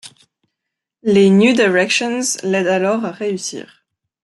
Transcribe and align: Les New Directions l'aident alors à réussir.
Les 1.03 1.29
New 1.29 1.53
Directions 1.53 2.39
l'aident 2.41 2.65
alors 2.65 3.05
à 3.05 3.11
réussir. 3.11 3.85